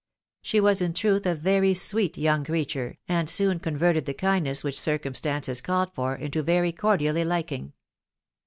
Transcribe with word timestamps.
She 0.41 0.59
was 0.59 0.81
in 0.81 0.95
truth 0.95 1.27
a 1.27 1.35
very 1.35 1.75
sweet 1.75 2.17
young 2.17 2.43
creature, 2.43 2.97
and 3.07 3.29
soon 3.29 3.59
converted 3.59 4.07
the 4.07 4.15
kindness 4.15 4.63
which 4.63 4.79
circumstances 4.79 5.61
called 5.61 5.93
for 5.93 6.15
into 6.15 6.41
very 6.41 6.71
cordial 6.71 7.13
liking. 7.23 7.73